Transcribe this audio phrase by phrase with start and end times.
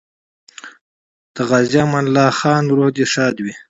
[1.35, 3.53] د غازي امان الله خان روح دې ښاد وي.